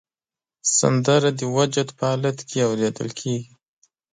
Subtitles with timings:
[0.77, 3.51] سندره د وجد په حالت کې اورېدل کېږي